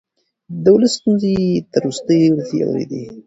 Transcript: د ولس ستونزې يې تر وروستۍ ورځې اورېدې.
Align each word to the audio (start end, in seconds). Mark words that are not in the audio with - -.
د 0.63 0.65
ولس 0.75 0.91
ستونزې 0.99 1.29
يې 1.39 1.49
تر 1.71 1.81
وروستۍ 1.85 2.19
ورځې 2.31 2.57
اورېدې. 2.67 3.03